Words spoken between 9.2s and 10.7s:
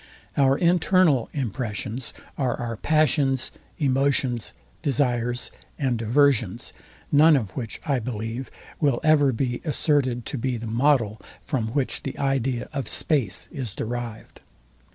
be asserted to be the